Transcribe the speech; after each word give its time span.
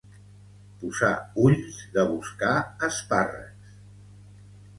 Posar 0.83 1.11
ulls 1.47 1.77
de 1.99 2.07
buscar 2.15 2.55
espàrrecs 2.89 3.79